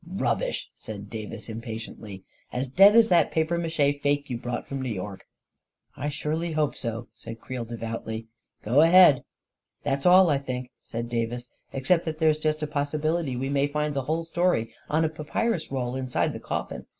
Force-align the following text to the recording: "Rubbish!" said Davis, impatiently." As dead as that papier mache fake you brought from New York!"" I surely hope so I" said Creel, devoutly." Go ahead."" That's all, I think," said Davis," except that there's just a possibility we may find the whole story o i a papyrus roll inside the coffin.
"Rubbish!" 0.25 0.67
said 0.75 1.11
Davis, 1.11 1.47
impatiently." 1.47 2.23
As 2.51 2.67
dead 2.67 2.95
as 2.95 3.09
that 3.09 3.29
papier 3.31 3.59
mache 3.59 3.99
fake 4.01 4.31
you 4.31 4.37
brought 4.39 4.67
from 4.67 4.81
New 4.81 4.89
York!"" 4.89 5.27
I 5.95 6.09
surely 6.09 6.53
hope 6.53 6.75
so 6.75 7.01
I" 7.01 7.05
said 7.13 7.39
Creel, 7.39 7.65
devoutly." 7.65 8.25
Go 8.65 8.81
ahead."" 8.81 9.23
That's 9.83 10.07
all, 10.07 10.31
I 10.31 10.39
think," 10.39 10.71
said 10.81 11.07
Davis," 11.07 11.49
except 11.71 12.05
that 12.05 12.17
there's 12.17 12.39
just 12.39 12.63
a 12.63 12.65
possibility 12.65 13.35
we 13.35 13.49
may 13.49 13.67
find 13.67 13.93
the 13.93 14.01
whole 14.05 14.23
story 14.23 14.73
o 14.89 14.95
i 14.97 15.05
a 15.05 15.07
papyrus 15.07 15.71
roll 15.71 15.95
inside 15.95 16.33
the 16.33 16.39
coffin. 16.39 16.87